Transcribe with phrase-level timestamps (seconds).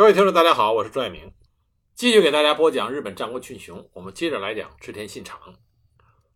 [0.00, 1.30] 各位听众，大家好，我是朱爱明，
[1.94, 3.86] 继续给大家播讲日本战国群雄。
[3.92, 5.38] 我们接着来讲织田信长。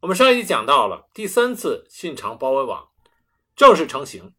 [0.00, 2.88] 我们上一集讲到了第三次信长包围网
[3.56, 4.34] 正式成型。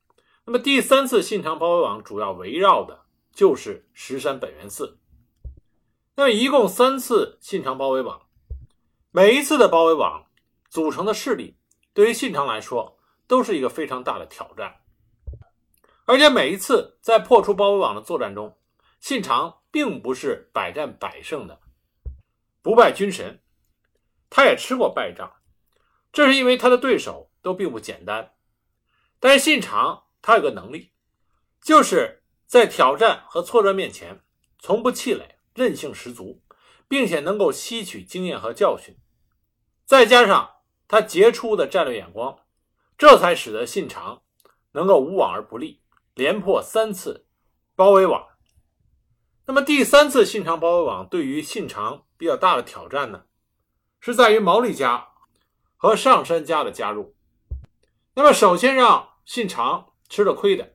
[0.46, 5.00] 那么第三次信长包围网主要围绕的就是石山本愿寺。
[6.14, 8.28] 那么一共三次信长包围网，
[9.10, 10.28] 每一次的包围网
[10.70, 11.58] 组成的势力，
[11.96, 14.76] 对于信长来说都是一个非常大的挑战。
[16.06, 18.56] 而且每一次在破除包围网的作战中，
[19.00, 21.62] 信长并不是百战百胜的
[22.62, 23.42] 不败军神，
[24.30, 25.32] 他也吃过败仗，
[26.12, 28.34] 这是因为他的对手都并不简单。
[29.20, 30.92] 但是信长他有个能力，
[31.62, 34.24] 就是在挑战和挫折面前
[34.60, 36.44] 从不气馁，韧性十足，
[36.88, 38.98] 并且能够吸取经验和教训，
[39.86, 40.56] 再加上
[40.88, 42.40] 他杰出的战略眼光，
[42.98, 44.24] 这才使得信长
[44.72, 45.84] 能够无往而不利，
[46.14, 47.28] 连破三次
[47.76, 48.30] 包围网。
[49.48, 53.26] 那么第三次信长包围网对于信长比较大的挑战呢，
[54.00, 55.10] 是在于毛利家
[55.78, 57.16] 和上杉家的加入。
[58.16, 60.74] 那么首先让信长吃了亏的，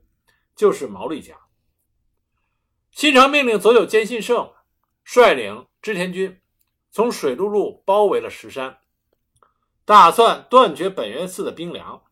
[0.54, 1.36] 就是毛利家。
[2.92, 4.52] 信长命令佐久间信胜
[5.02, 6.40] 率领织田军
[6.92, 8.78] 从水陆路包围了石山，
[9.84, 12.04] 打算断绝本愿寺的兵粮。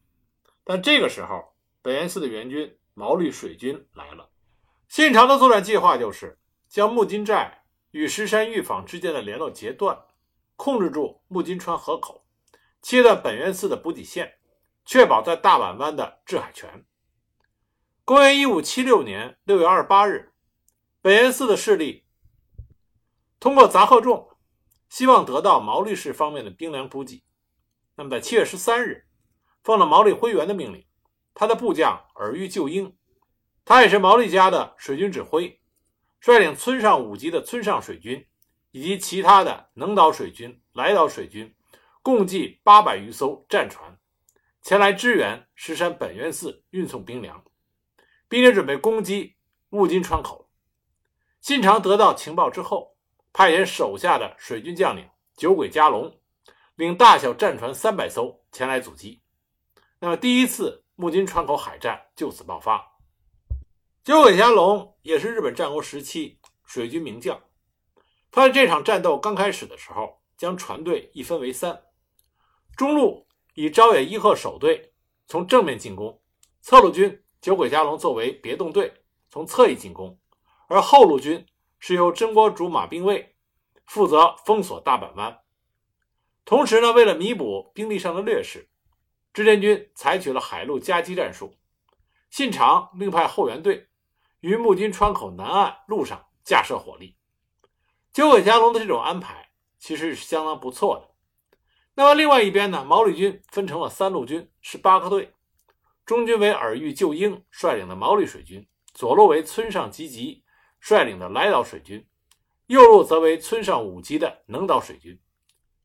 [0.65, 4.29] 但这个时候，本愿寺的援军毛利水军来了。
[4.89, 6.37] 信长的作战计划就是。
[6.69, 9.99] 将木津寨与石山御坊之间的联络截断，
[10.57, 12.27] 控制住木津川河口，
[12.83, 14.39] 切断本愿寺的补给线，
[14.85, 16.85] 确保在大阪湾的制海权。
[18.05, 20.33] 公元一五七六年六月二十八日，
[21.01, 22.07] 本愿寺的势力
[23.41, 24.37] 通过杂贺众，
[24.89, 27.25] 希望得到毛利氏方面的兵粮补给。
[27.97, 29.07] 那么在七月十三日，
[29.63, 30.87] 奉了毛利辉元的命令，
[31.35, 32.97] 他的部将耳玉救英，
[33.65, 35.58] 他也是毛利家的水军指挥。
[36.21, 38.27] 率领村上五级的村上水军，
[38.71, 41.55] 以及其他的能岛水军、来岛水军，
[42.03, 43.99] 共计八百余艘战船，
[44.63, 47.43] 前来支援石山本愿寺运送兵粮，
[48.29, 49.37] 并且准备攻击
[49.71, 50.51] 雾津川口。
[51.41, 52.97] 信长得到情报之后，
[53.33, 56.19] 派遣手下的水军将领酒鬼加隆，
[56.75, 59.23] 领大小战船三百艘前来阻击。
[60.01, 62.88] 那么，第一次木津川口海战就此爆发。
[64.09, 67.39] 酒鬼加隆也是日本战国时期水军名将。
[68.31, 71.79] 他在这场战斗刚开始的时候，将船队一分为三：
[72.75, 74.95] 中路以朝野一贺守队
[75.27, 76.23] 从正面进攻，
[76.63, 78.91] 侧路军酒鬼加隆作为别动队
[79.29, 80.19] 从侧翼进攻，
[80.69, 81.45] 而后路军
[81.79, 83.37] 是由真国主马兵卫
[83.85, 85.39] 负责封锁大阪湾。
[86.47, 88.71] 同时呢，为了弥补兵力上的劣势，
[89.35, 91.53] 织田军采取了海陆夹击战术。
[92.31, 93.85] 信长另派后援队。
[94.41, 97.17] 于木津川口南岸路上架设火力，
[98.13, 101.09] 九尾加隆的这种安排其实是相当不错的。
[101.95, 105.35] 那么另外一边呢，毛利军分成了三路军，十八个队，
[106.07, 110.45] 中军为耳玉救英率领的毛利水军，左路为村上吉吉
[110.79, 112.07] 率领的来岛水军，
[112.67, 115.21] 右路则为村上武吉的能岛水军。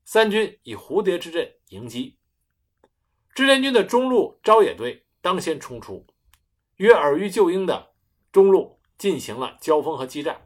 [0.06, 2.20] 三军以蝴蝶之阵迎击。
[3.34, 6.06] 织田军的中路朝野队当先冲出，
[6.76, 7.93] 与耳玉救英的。
[8.34, 10.42] 中路进行了交锋和激战，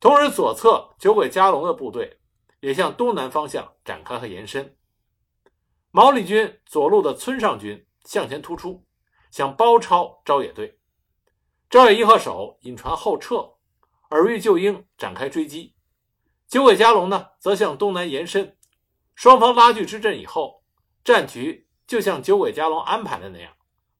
[0.00, 2.18] 同时左侧酒鬼加隆的部队
[2.58, 4.76] 也向东南方向展开和延伸。
[5.92, 8.84] 毛利军左路的村上军向前突出，
[9.30, 10.80] 想包抄朝野队。
[11.70, 13.54] 朝野一和守引船后撤，
[14.10, 15.76] 耳玉救英展开追击。
[16.48, 18.58] 酒鬼加隆呢，则向东南延伸。
[19.14, 20.64] 双方拉锯之阵以后，
[21.04, 23.52] 战局就像酒鬼加隆安排的那样，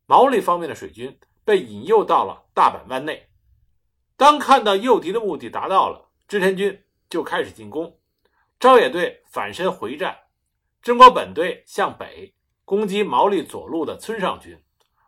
[0.06, 1.16] 毛利方面的水军。
[1.44, 3.28] 被引诱到了大阪湾内。
[4.16, 7.98] 当看到诱敌的目的达到了，织田军就开始进攻。
[8.60, 10.16] 朝野队反身回战，
[10.80, 14.56] 真国本队向北攻击毛利左路的村上军，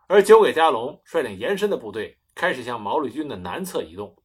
[0.07, 4.15] 而酒鬼加隆率领延伸的部队开始向毛利军的南侧移动。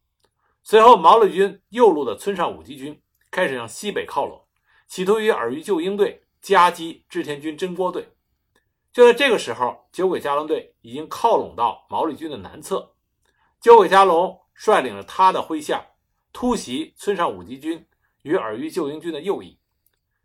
[0.63, 3.01] 随后，毛利军右路的村上五级军
[3.31, 4.45] 开始向西北靠拢，
[4.89, 8.09] 企图与耳玉救英队夹击织田军真锅队。
[8.93, 12.97] 就在这个时候，酒鬼加隆队已经靠拢到毛利军的南侧。
[13.61, 15.85] 酒鬼加隆率领着他的麾下
[16.33, 17.87] 突袭村上五级军
[18.23, 19.61] 与耳玉救英军的右翼。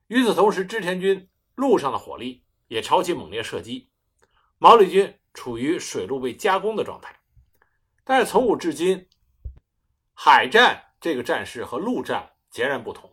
[0.08, 3.92] 与此同时，织田军路上的火力也朝其猛烈射击。
[4.58, 7.20] 毛利军处于水陆被夹攻的状态。
[8.04, 9.08] 但是从古至今，
[10.14, 13.12] 海战这个战事和陆战截然不同。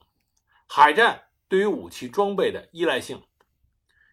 [0.67, 3.23] 海战对于武器装备的依赖性。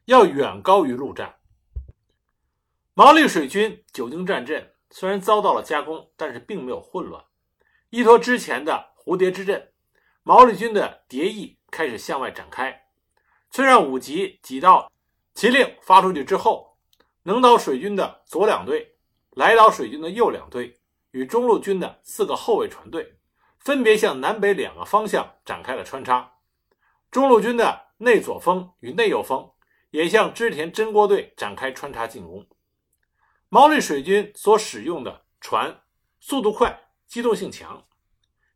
[0.09, 1.35] 要远高于陆战。
[2.95, 7.23] 毛利水军久经战阵，虽然遭到了夹攻，但是并没有混乱。
[7.91, 9.71] 依托之前的蝴蝶之阵，
[10.23, 12.87] 毛利军的蝶翼开始向外展开。
[13.51, 14.91] 村上武吉几道
[15.35, 16.75] 急令发出去之后，
[17.21, 18.97] 能岛水军的左两队、
[19.35, 20.79] 来岛水军的右两队
[21.11, 23.19] 与中路军的四个后卫船队，
[23.59, 26.33] 分别向南北两个方向展开了穿插。
[27.11, 29.47] 中路军的内左锋与内右锋
[29.91, 32.47] 也向织田真锅队展开穿插进攻。
[33.49, 35.81] 毛利水军所使用的船
[36.19, 37.87] 速度快，机动性强。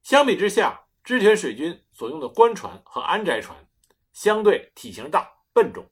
[0.04, 3.68] 相比之下，织田水军所用的官船和安宅船
[4.12, 5.90] 相对体型大、笨重，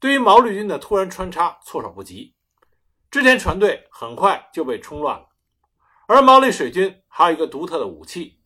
[0.00, 2.34] 对于毛利军的突然穿插措手不及。
[3.10, 5.28] 织田船队很快就被冲乱了。
[6.06, 8.40] 而毛利水军还有一个独特的武器，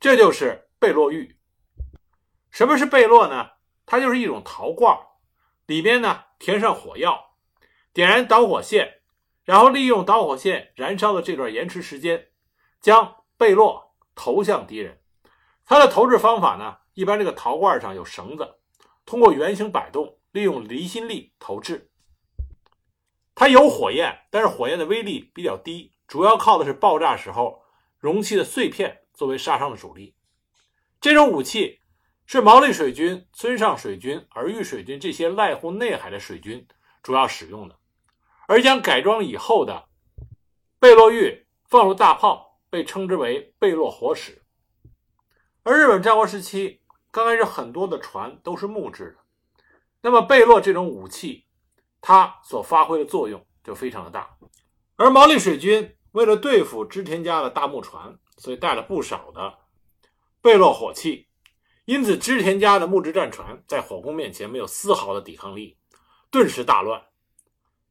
[0.00, 1.38] 这就是贝洛玉。
[2.50, 3.50] 什么是贝洛呢？
[3.84, 4.98] 它就是一种陶罐，
[5.68, 7.36] 里边呢填上火药，
[7.92, 9.02] 点燃导火线，
[9.44, 12.30] 然后利用导火线燃烧的这段延迟时间，
[12.80, 13.86] 将贝洛。
[14.20, 15.00] 投向敌人，
[15.64, 16.78] 它的投掷方法呢？
[16.94, 18.56] 一般这个陶罐上有绳子，
[19.06, 21.88] 通过圆形摆动，利用离心力投掷。
[23.36, 27.62] 它有火焰，但是火焰的威力比较低，主要靠的是爆炸时候
[28.00, 30.16] 容器的碎片作为杀伤的主力。
[31.00, 31.78] 这种武器
[32.28, 36.68] 是毛利水军、村上水军、耳玉水军这些濑户内海的水军
[37.02, 37.76] 主要使用的，
[38.46, 39.88] 而将改装以后的
[40.78, 42.46] 贝洛玉放入大炮。
[42.70, 44.42] 被称之为贝洛火矢，
[45.62, 49.64] 而日本战国时期刚开始很多的船都是木质的，
[50.02, 51.46] 那么贝洛这种武器，
[52.02, 54.36] 它所发挥的作用就非常的大。
[54.96, 59.58] 而毛利水军为了对付织田家的大木船，所以带了不少的
[60.42, 61.27] 贝洛火器，
[61.88, 65.74] 因此织田家的木质战船在火攻面前没有丝毫的抵抗力，
[66.30, 67.02] 顿时大乱。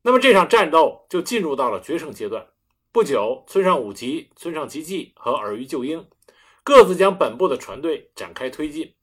[0.04, 2.46] 那么这场战斗就进入到了决胜阶段。
[2.92, 6.08] 不久，村上武吉、村上吉继和耳鱼救英
[6.64, 8.94] 各自将本部的船队展开推进。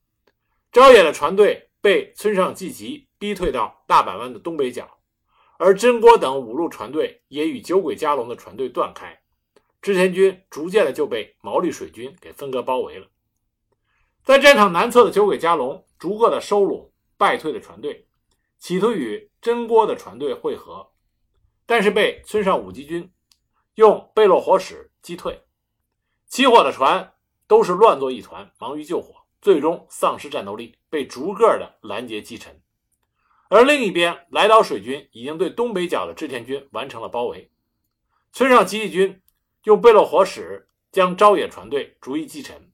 [0.71, 4.89] 朝野的船队被村上吉吉逼退到大阪湾的东北角，
[5.59, 9.21] 而真锅等五路船队也与酒鬼加龙的船队断开。
[9.83, 13.09] 织田军逐渐的就被毛利水军给分割包围了。
[14.25, 18.09] 在战场南侧的九鬼加龙逐个的收拢败退的船队，
[18.59, 20.93] 企图与真锅的船队会合，
[21.67, 23.13] 但是被村上武吉军。
[23.75, 25.43] 用贝洛火矢击退，
[26.29, 27.13] 起火的船
[27.47, 32.63] 都是乱作一团，忙于救火，最终丧失战斗力，被逐个的拦截击沉。
[33.51, 37.51] 而另一边，来岛水军已经对东北角的织田军完成了包围。
[38.33, 39.21] 村上吉义军
[39.65, 42.71] 用贝洛火矢将朝野船队逐一击沉。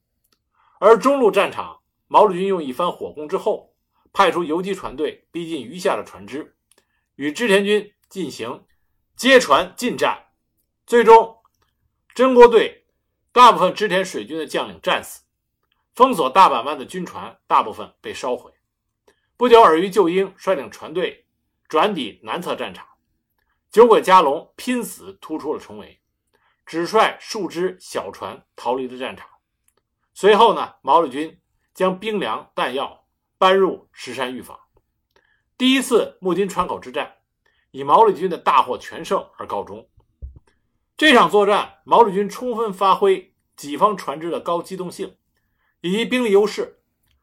[0.83, 3.75] 而中路战场，毛利军用一番火攻之后，
[4.11, 6.55] 派出游击船队逼近余下的船只，
[7.17, 8.65] 与织田军进行
[9.15, 10.31] 接船近战。
[10.87, 11.37] 最终，
[12.15, 12.87] 真国队
[13.31, 15.21] 大部分织田水军的将领战死，
[15.93, 18.51] 封锁大阪湾的军船大部分被烧毁。
[19.37, 21.27] 不久，耳鱼救英率领船队
[21.67, 22.87] 转抵南侧战场，
[23.69, 26.01] 酒鬼加龙拼死突出了重围，
[26.65, 29.29] 只率数支小船逃离了战场。
[30.13, 31.39] 随后呢，毛利军
[31.73, 33.05] 将兵粮弹药
[33.37, 34.59] 搬入石山御坊。
[35.57, 37.17] 第一次木津川口之战
[37.71, 39.87] 以毛利军的大获全胜而告终。
[40.97, 45.17] 这场作战，毛利军充分发挥己方船只的高机动性
[45.81, 46.81] 以及兵力优势，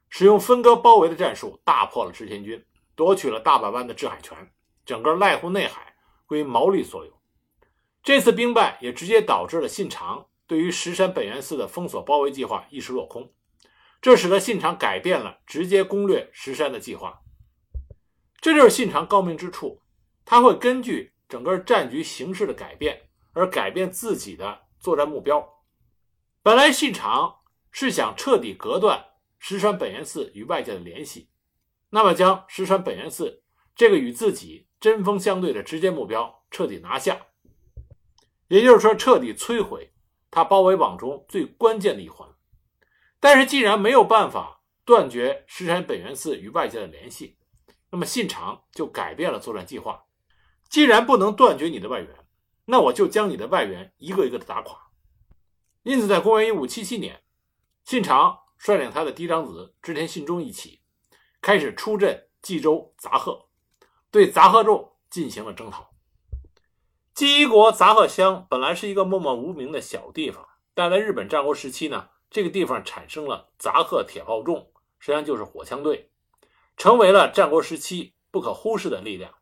[0.09, 2.64] 使用分割包围的战术，大破了织田军，
[2.97, 4.52] 夺取了大阪湾的制海权，
[4.85, 5.95] 整个濑户内海
[6.26, 7.12] 归毛利所有。
[8.02, 13.33] 这次兵败也直接导致了信长对于石山本愿寺的封锁包围计划一时落空，
[14.02, 17.21] 这使得信长改变了直接攻略石山的计划。
[18.40, 19.83] 这就是信长高明之处，
[20.25, 23.05] 他会根据整个战局形势的改变。
[23.35, 25.62] 而改变自己的作战目标。
[26.43, 27.37] 本来信长
[27.71, 29.05] 是想彻底隔断
[29.38, 31.31] 石山本愿寺与外界的联系，
[31.90, 33.45] 那么将石山本愿寺
[33.76, 37.26] 这个与自己针锋相对的直接目标彻底拿下，
[38.49, 39.93] 也就是说彻底摧毁
[40.30, 42.28] 他包围网中最关键的一环。
[43.20, 47.37] 但是既然没有办法断绝石山本愿寺与外界的联系，
[47.90, 50.04] 那么信长就改变了作战计划。
[50.68, 52.08] 既然不能断绝你的外援，
[52.66, 54.90] 那我就将你的外援一个一个的打垮。
[55.82, 57.23] 因此，在公元一五七七年，
[57.85, 60.82] 信长率领他的嫡长子织田信忠一起，
[61.40, 63.49] 开始出镇冀州杂贺，
[64.11, 65.88] 对杂贺众进行了征讨。
[67.19, 74.71] 纪伊国杂贺乡本来是一个默默无名的小地方，但在日本战国时期呢，这个地方产生了杂贺铁炮众，
[75.01, 76.13] 实际上就是火枪队，
[76.77, 79.35] 成为了战国时期不可忽视的力量。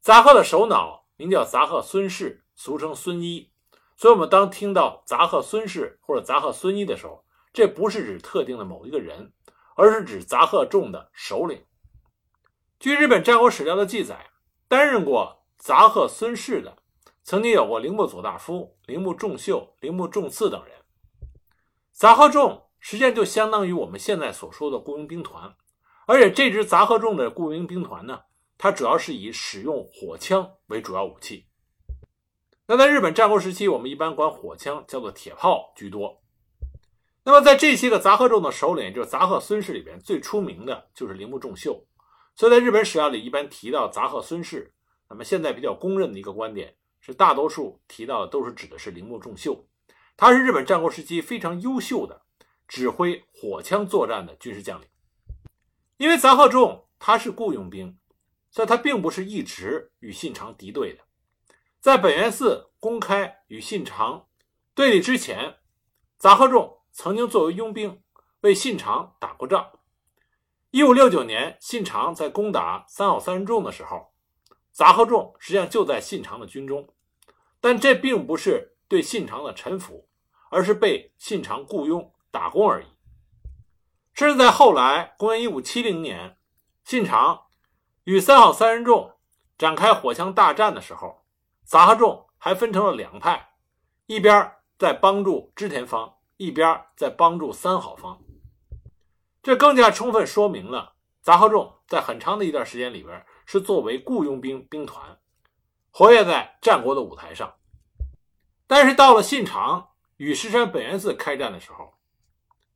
[0.00, 1.04] 杂贺的首脑。
[1.18, 3.50] 名叫杂贺孙氏，俗称孙一，
[3.94, 9.32] 所以，我们当听到杂贺孙氏或者杂贺孙一的时候，这不是指特定的某一个人，
[9.76, 11.62] 而是指杂贺众的首领。
[12.78, 14.30] 据日本战国史料的记载，
[14.66, 16.76] 担任过杂贺孙氏的，
[17.26, 20.76] 曾经有过铃木左大夫、铃木重秀、铃木重次等人。
[21.90, 25.52] 杂贺众实际上就相当于我们现在所说的雇佣兵团，
[26.06, 28.20] 而且这支杂贺众的雇佣兵团呢，
[28.56, 31.48] 它主要是以使用火枪为主要武器。
[32.68, 36.22] 那在日本战国时期，我们一般管火枪叫做铁炮居多。
[37.24, 41.84] 那么在这些个杂贺众的首领，就是杂贺孙氏里边最出名的就是铃木重秀。
[42.36, 44.72] 所以在日本史料里，一般提到杂贺孙氏，
[45.10, 49.64] 那么现在比较公认的一个观点是，大多数提到的都是指的是铃木重秀。
[50.16, 52.22] 他是日本战国时期非常优秀的
[52.66, 54.88] 指挥火枪作战的军事将领。
[55.98, 57.96] 因为杂贺众他是雇佣兵，
[58.50, 61.04] 所以他并不是一直与信长敌对的。
[61.80, 64.26] 在本元寺公开与信长
[64.74, 65.58] 对立之前，
[66.18, 68.02] 杂贺众曾经作为佣兵
[68.40, 69.70] 为信长打过仗。
[70.72, 74.12] 一五六九年，信长在攻打三好三人众的时候，
[74.72, 76.92] 杂贺众实际上就在信长的军中，
[77.66, 78.74] 但这并不是。
[78.88, 80.08] 对信长的臣服，
[80.48, 82.86] 而是被信长雇佣打工而已。
[84.14, 86.38] 甚至在后来，公元一五七零年，
[86.84, 87.46] 信长
[88.04, 89.16] 与三好三人众
[89.58, 91.24] 展开火枪大战的时候，
[91.64, 93.54] 杂贺众还分成了两派，
[94.06, 98.22] 一边在帮助织田方，一边在帮助三好方。
[99.42, 105.18] 这更加充分说明了杂贺众在很长的一段时间里边是作为雇佣兵兵团，
[105.98, 107.54] 活跃在战国的舞台上。
[108.66, 111.94] 但是到了信长与石山本愿寺开战的时候，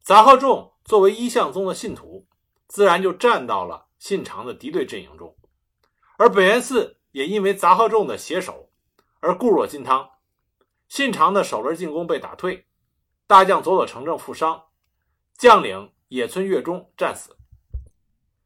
[0.00, 2.26] 杂贺众作为一向宗的信徒，
[2.66, 5.36] 自然就站到了信长的敌对阵营中，
[6.16, 8.70] 而本愿寺也因为杂贺众的携手
[9.20, 10.12] 而固若金汤。
[10.88, 12.68] 信长的首轮进攻被打退，
[13.26, 14.68] 大将佐佐成正负伤，
[15.36, 17.36] 将领野村月中战死。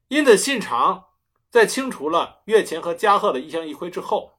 [0.09, 1.05] 因此，信长
[1.49, 4.34] 在清除了越前和加贺的一向一揆之后，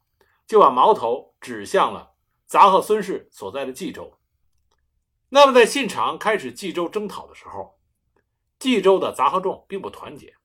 [0.47, 2.13] 就把矛头指向了。
[2.45, 4.19] 杂贺孙氏所在的冀州，
[5.29, 7.79] 那么在信长开始冀州征讨的时候，
[8.59, 10.35] 冀州的杂贺众并不团结，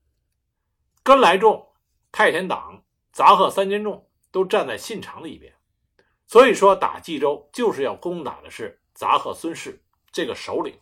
[1.03, 1.75] 根来众、
[2.11, 5.55] 太田党、杂贺三间众都站在信长的一边，
[6.27, 10.81] 所以说打冀州就是要攻打的是杂贺孙氏这个首领。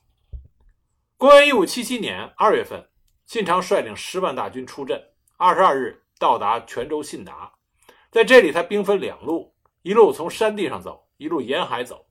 [1.16, 2.88] 公元一五七七年二月份，
[3.26, 5.02] 信长率领十万大军出阵，
[5.37, 7.58] 二十二日到达泉州信达，
[8.11, 11.07] 在这里他兵分两路，一路从山地上走。
[11.19, 12.07] 一路沿海走，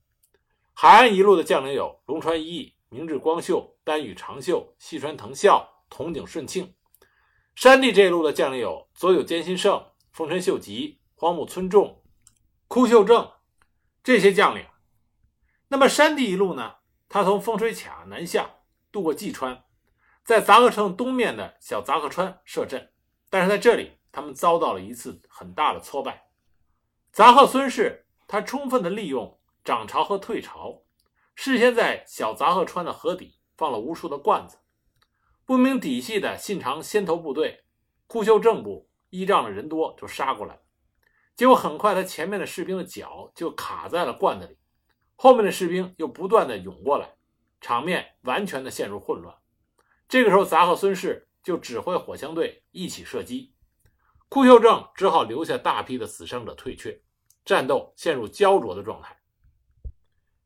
[0.73, 6.65] 海岸一路的将领有龙川一义、明智光秀、丹羽长秀、细川藤孝、筒井顺庆；
[7.55, 12.03] 山地这一路的将领有佐有兼新胜、丰臣秀吉、荒木村重、
[12.67, 13.31] 枯秀正
[14.03, 14.65] 这些将领。
[15.69, 16.75] 那么山地一路呢？
[17.07, 18.57] 他从风水卡南下，
[18.91, 19.63] 渡过济川，
[20.25, 22.91] 在杂贺城东面的小杂贺川设阵，
[23.29, 26.29] 但是在这里他们遭到了一次很大的挫败。
[27.11, 28.03] 杂贺孙氏。
[28.29, 30.81] 他充分的利用涨潮和退潮，
[31.33, 34.57] 事先在小杂贺川的河底放了无数的罐子。
[35.45, 37.63] 不明底细的信长先头部队
[38.05, 40.59] 库秀正部依仗着人多就杀过来，
[41.37, 44.57] 结果很快他前面的士兵的脚就卡在了罐子里，
[45.15, 47.15] 后面的士兵又不断的涌过来，
[47.61, 49.33] 场面完全的陷入混乱。
[50.09, 53.53] 这个时候杂贺孙氏就指挥火枪队一起射击，
[54.29, 57.01] 库秀正只好留下大批的死伤者退却。
[57.45, 59.17] 战斗陷入焦灼的状态。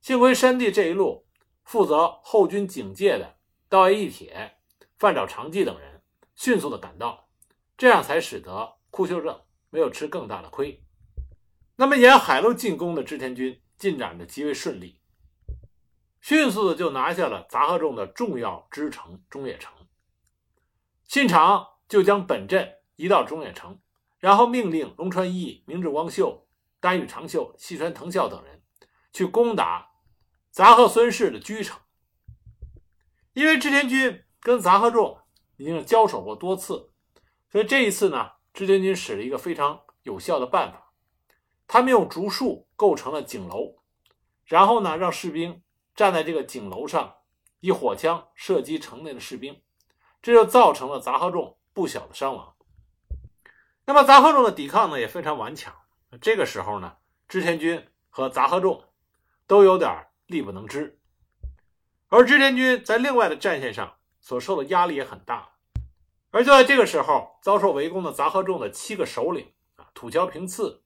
[0.02, 1.26] 幸亏山地这一路
[1.64, 4.60] 负责后军警戒的道义铁、
[5.00, 6.04] 范沼长纪等人
[6.36, 7.28] 迅速的赶到，
[7.76, 10.84] 这样才使得库秀正没有吃更大的亏。
[11.76, 15.00] 那么沿海路进攻的织田军进展的极为顺利，
[16.20, 19.74] 迅速的就拿下了杂贺众的重要支城中野城。
[21.08, 23.80] 信长就将本阵移到中野城，
[24.20, 26.48] 然后命令龙川一义、明智光秀。
[26.80, 28.64] 丹羽长秀、细川藤孝等人
[29.14, 29.92] 去攻打
[30.50, 31.80] 杂贺孙氏的居城，
[33.34, 35.20] 因为织田军跟杂贺众
[35.58, 36.90] 已经交手过多次，
[37.52, 40.92] 所以这一次呢，织田军使了一个非常有效的办法，
[41.68, 43.76] 他们用竹树构成了井楼，
[44.46, 45.62] 然后呢，让士兵
[45.96, 47.18] 站在这个井楼上，
[47.60, 49.62] 以火枪射击城内的士兵，
[50.20, 52.56] 这就造成了杂贺众不小的伤亡。
[53.86, 55.74] 那么杂贺众的抵抗呢，也非常顽强。
[56.22, 56.98] 这个时候呢，
[57.28, 58.84] 织田军和杂贺众
[59.48, 61.00] 都有点力不能支，
[62.10, 65.50] 而织田军在另外的战线上所受的压力也很大。
[66.30, 70.84] 而就在这个时候，遭受围攻的杂贺众的七个首领啊，土桥平次、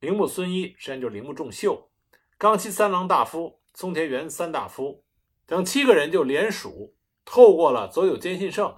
[0.00, 1.90] 铃木孙一，实际上就是铃木重秀、
[2.38, 5.04] 冈崎三郎大夫、松田元三大夫
[5.46, 8.76] 等七个人就联署，透过了佐久间信胜，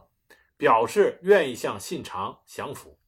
[0.56, 2.98] 表示愿意向信长降服。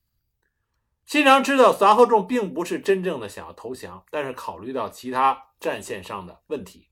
[1.07, 6.89] 信长知道杂贺众并不是真正的想要投降，但是考虑到其他战线上的问题，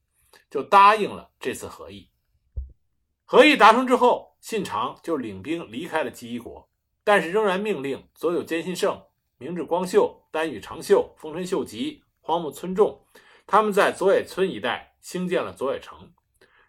[0.50, 2.10] 就答应了这次和议。
[3.24, 6.68] 和议达成之后，信长就领兵离开了纪伊国，
[7.02, 9.02] 但是仍然命令佐久间信胜、
[9.38, 13.02] 明智光秀、丹羽长秀、丰臣秀吉、荒木村重
[13.46, 16.12] 他们在佐野村一带兴建了佐野城，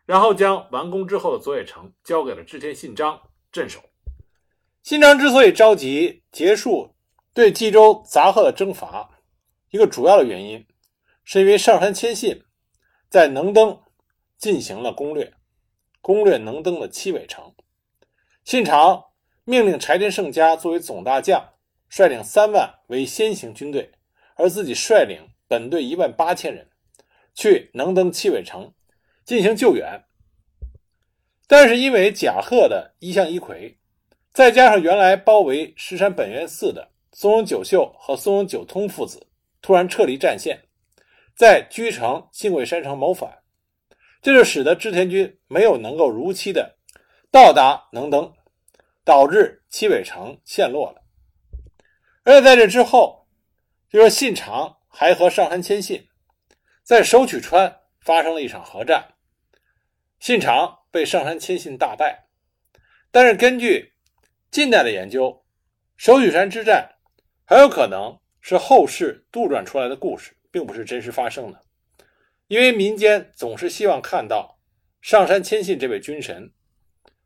[0.05, 3.19] 然后将完工之后的佐野城交给了织田信长
[3.51, 3.81] 镇守。
[4.81, 6.92] 信长之所以着急结束
[7.33, 9.19] 对冀州杂贺的征伐，
[9.71, 10.65] 一个主要的原因
[11.23, 12.43] 是因为上杉谦信
[13.09, 13.81] 在能登
[14.37, 15.33] 进行了攻略。
[16.01, 17.55] 攻略能登的七尾城，
[18.43, 19.05] 信长
[19.45, 21.53] 命令柴田胜家作为总大将，
[21.87, 23.93] 率领三万为先行军队，
[24.35, 26.69] 而自己率领本队一万八千人
[27.33, 28.73] 去能登七尾城
[29.23, 30.03] 进行救援。
[31.47, 33.77] 但是因为甲贺的一向一揆，
[34.33, 39.27] 再加上原来包围石山本愿寺的松永久秀和松永久通父子
[39.61, 40.59] 突然撤离战线，
[41.35, 43.43] 在居城信贵山城谋反。
[44.21, 46.77] 这就使得织田军没有能够如期的
[47.29, 48.33] 到达能登，
[49.03, 51.03] 导致七尾城陷落了。
[52.23, 53.27] 而且在这之后，
[53.89, 56.07] 就说信长还和上杉谦信
[56.83, 59.13] 在守取川发生了一场合战，
[60.19, 62.27] 信长被上杉谦信大败。
[63.11, 63.93] 但是根据
[64.49, 65.45] 近代的研究，
[65.95, 66.92] 守取山之战
[67.45, 71.59] 很有可能是后世杜撰出来的故事，并不是真实发生的。
[72.47, 74.59] 因为民间总是希望看到
[75.01, 76.51] 上杉谦信这位军神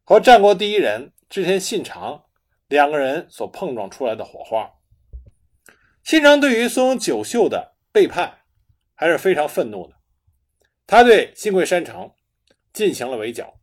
[0.03, 2.23] 和战国第一人织田信长
[2.67, 4.71] 两个人所碰撞出来的火花。
[6.03, 8.39] 信长对于松永久秀的背叛
[8.95, 9.95] 还是非常愤怒的，
[10.85, 12.11] 他对新贵山城
[12.71, 13.59] 进行了围剿。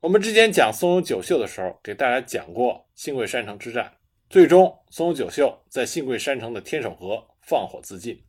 [0.00, 3.97] 我们之前讲松永久秀的时候，给大家讲过新贵山城之战，
[4.30, 8.22] 最终松永久秀在信贵山城的天守阁放火自尽。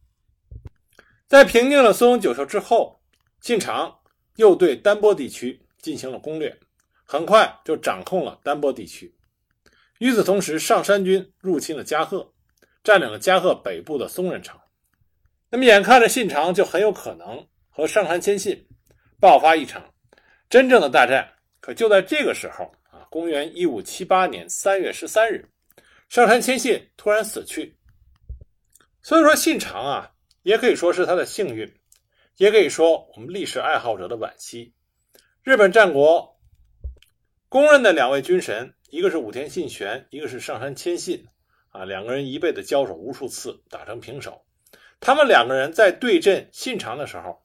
[1.27, 3.01] 在平定了松永久秀之后，
[3.41, 3.99] 信长
[4.38, 6.57] 又对丹波地区进行了攻略，
[7.03, 9.13] 很快就掌控了丹波地区。
[9.97, 12.33] 与此同时，上杉军入侵了加贺，
[12.81, 14.57] 占领了加贺北部的松仁城。
[15.49, 18.65] 那么，眼看着信长就很有可能和上杉谦信
[19.19, 19.93] 爆发一场
[20.49, 21.33] 真正的大战。
[21.59, 25.51] 可就在这个时候啊，公元一五七八年三月十三日，
[26.10, 27.78] 上杉谦信突然死去。
[29.02, 30.12] 所以说，信长啊。
[30.41, 31.76] 也可以说是他的幸运，
[32.38, 34.74] 也可以说我们历史爱好者的惋惜。
[35.43, 36.39] 日本战国
[37.50, 41.28] 公认的两位军神，一个是武田信玄，一个是上杉谦信，
[41.72, 44.45] 啊，两个人一辈子交手无数次，打成平手。
[45.02, 47.43] 他们两个人在对阵信长的时候，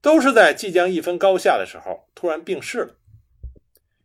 [0.00, 2.96] 都是在即将一分高下的时候突然病逝了，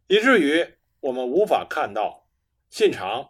[0.05, 2.26] 以至于我们无法看到
[2.69, 3.29] 信长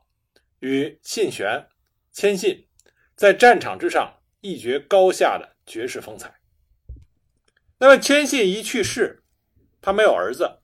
[0.60, 1.68] 与信玄、
[2.12, 2.68] 谦信
[3.16, 4.14] 在战场之上。
[4.42, 6.40] 一决高下的绝世风采。
[7.80, 9.24] 那么谦信一去世，
[9.82, 10.60] 他没有儿子，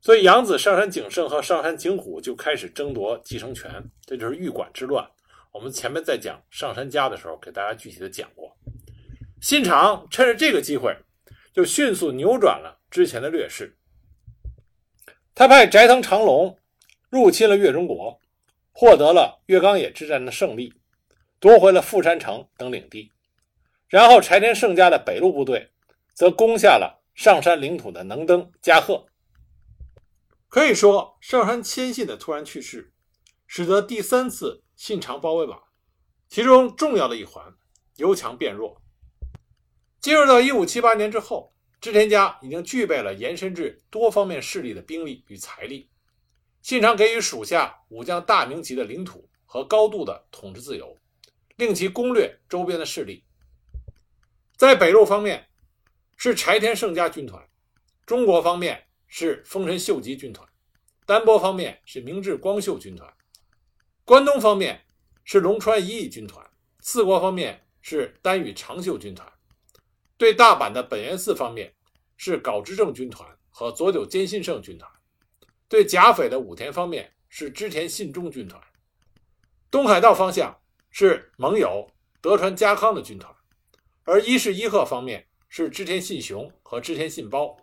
[0.00, 3.70] 所以养子上杉景胜和上杉景虎就开始争夺继承权，
[4.06, 5.08] 这就是玉管之乱。
[5.52, 8.56] 我们前面在讲上杉家的时候，给大家具体的讲过。
[9.42, 10.96] 信长趁着这个机会，
[11.52, 13.78] 就迅速扭转了之前的劣势。
[15.34, 16.58] 他派斋藤长龙
[17.10, 18.20] 入侵了越中国，
[18.72, 20.74] 获得了越冈野之战的胜利，
[21.40, 23.10] 夺回了富山城等领地。
[23.88, 25.70] 然后，柴田胜家的北路部队
[26.12, 29.06] 则攻下了上山领土的能登、加贺。
[30.48, 32.92] 可以说，上山谦信的突然去世，
[33.46, 35.62] 使得第三次信长包围网
[36.28, 37.54] 其中重要的一环
[37.96, 38.82] 由强变弱。
[40.00, 45.88] 进入到1578年之后，织田家已经具备了延伸至多方面势力的兵力与财力。
[46.68, 50.94] 信长给予属下武将大名级的领土和高度的统治自由，
[51.56, 53.24] 令其攻略周边的势力。
[54.54, 55.48] 在北路方面，
[56.18, 57.40] 是柴田胜家军团；
[58.04, 60.46] 中国方面是丰臣秀吉军团；
[61.06, 63.08] 丹波方面是明治光秀军团；
[64.04, 64.84] 关东方面
[65.24, 66.44] 是龙川一义军团；
[66.80, 69.26] 四国方面是丹羽长秀军团；
[70.18, 71.74] 对大阪的本愿寺方面
[72.18, 74.86] 是高知政军团和佐久间信胜军团；
[75.68, 78.58] 对甲斐的武田方面是织田信忠军团；
[79.70, 80.58] 东海道方向
[80.90, 81.86] 是盟友
[82.20, 83.34] 德川家康的军团。
[84.04, 87.54] 而一是伊贺方面是织田信雄和织田信包，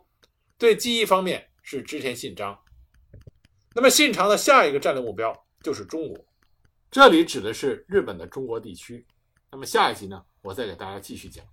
[0.57, 2.59] 对记忆方面是织田信长。
[3.73, 6.25] 那么信长的下一个战略目标就是中国，
[6.91, 9.05] 这里指的是日本的中国地区。
[9.51, 11.43] 那么下一集呢，我再给大家继续讲。